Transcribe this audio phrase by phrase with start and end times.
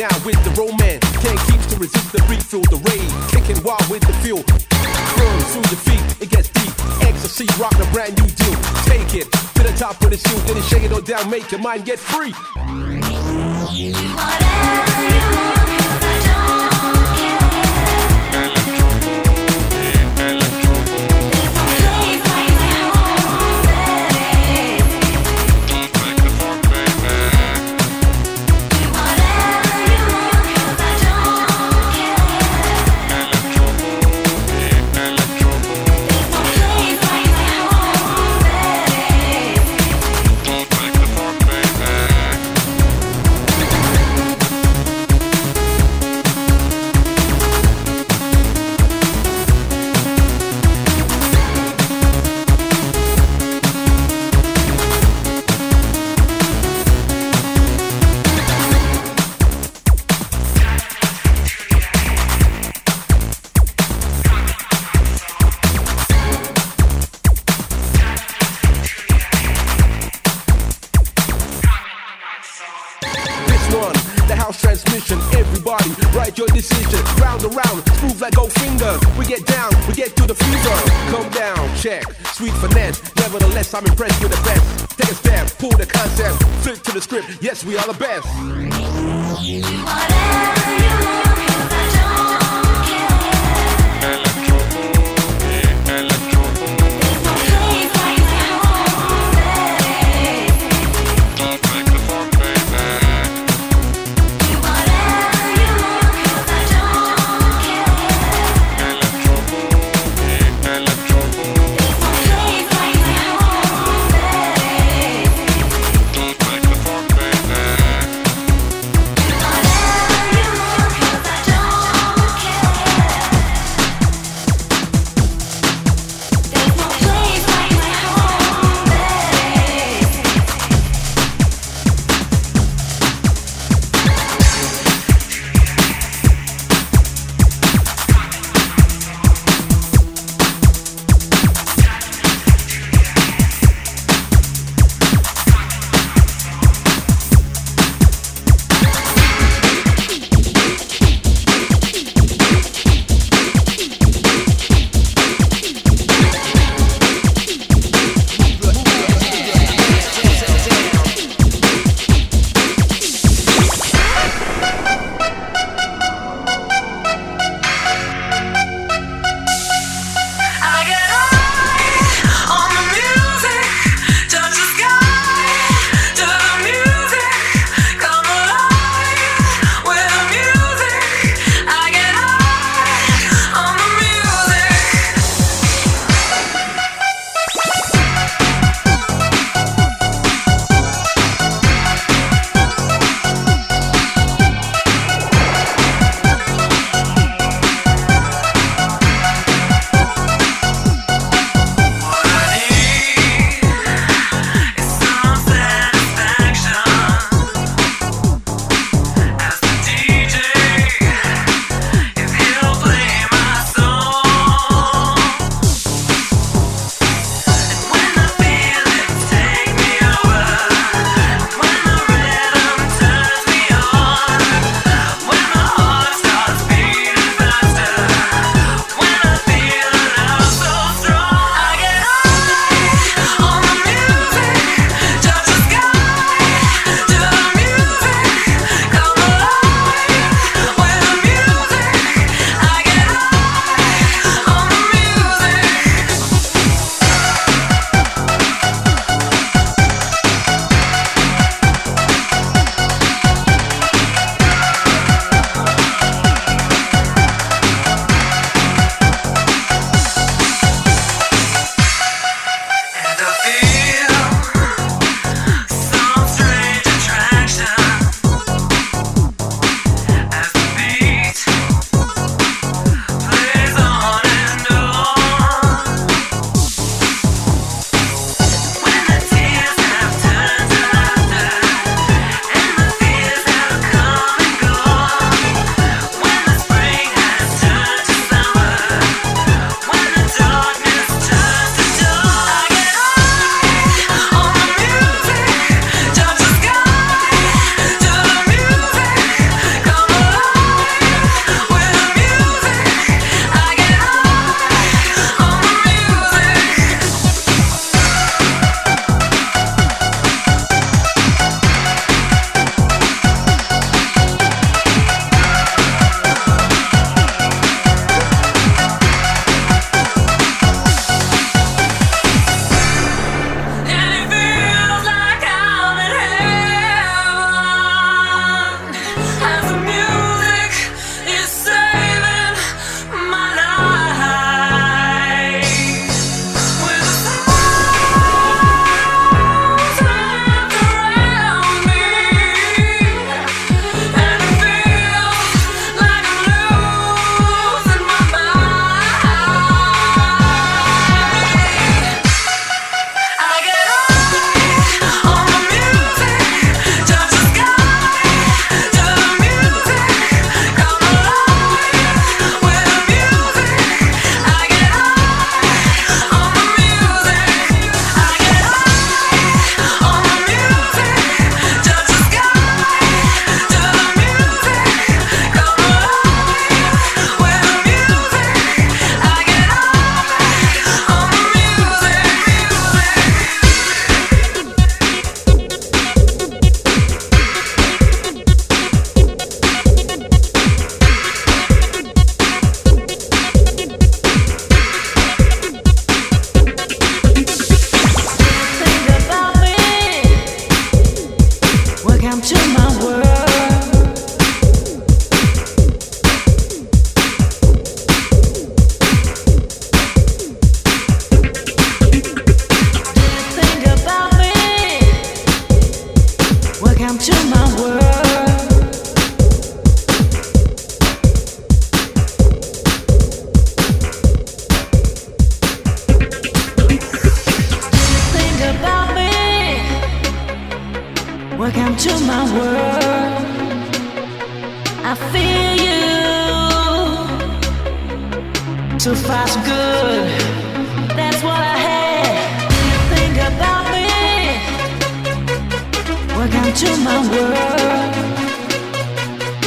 [0.00, 1.04] now with the romance.
[1.20, 4.40] Can't keep to resist the beat, feel the rage, kicking wild with the feel.
[4.40, 6.72] Through your feet, it gets deep.
[7.02, 8.56] Ecstasy, rock a brand new deal.
[8.88, 11.60] Take it to the top of the shoot, then shake it all down, make your
[11.60, 12.32] mind get free.
[12.32, 15.59] Whatever you want.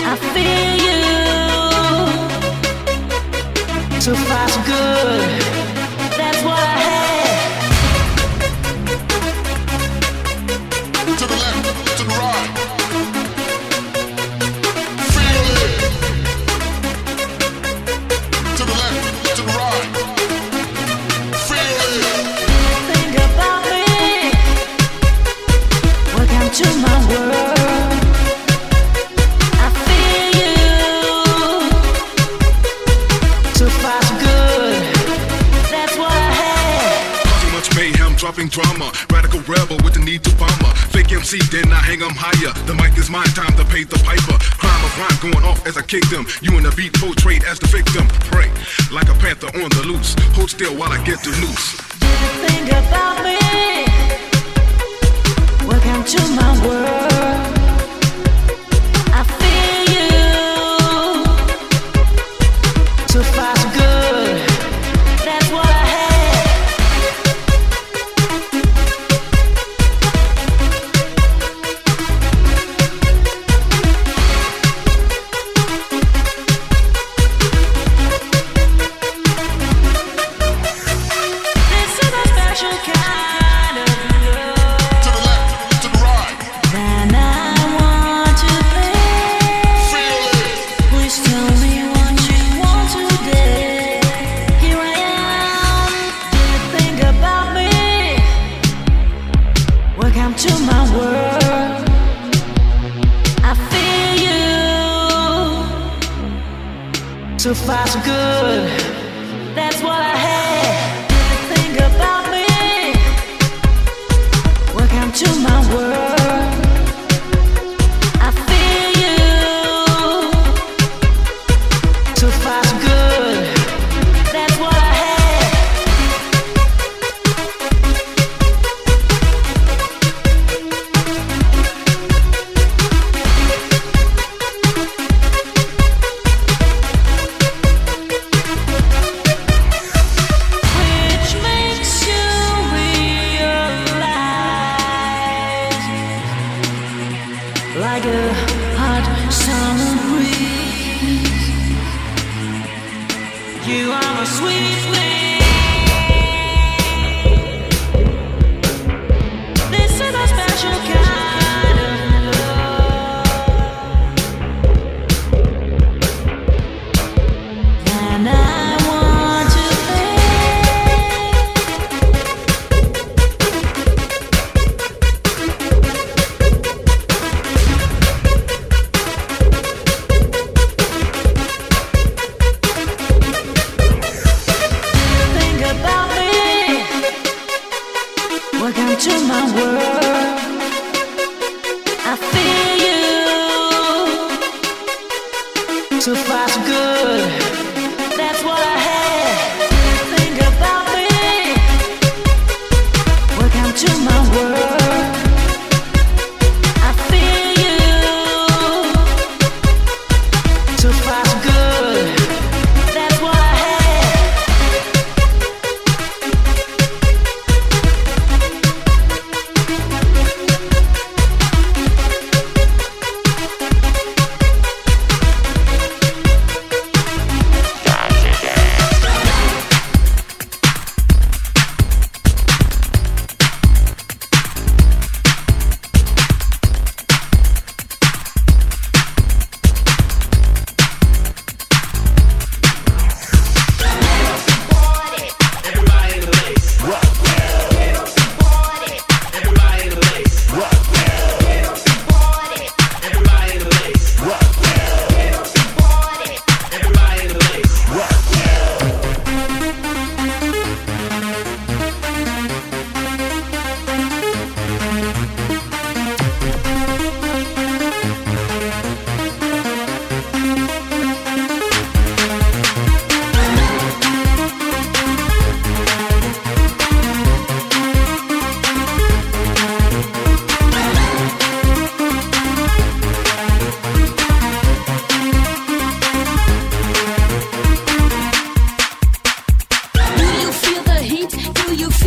[0.00, 1.00] I feel you.
[4.00, 5.43] So fast, so good.
[45.94, 46.26] kick them.
[46.42, 46.53] You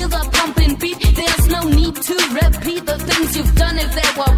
[0.00, 0.98] feel the pumping beat.
[1.14, 4.29] There's no need to repeat the things you've done if there were